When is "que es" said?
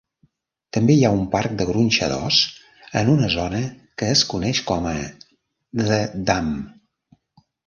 4.03-4.25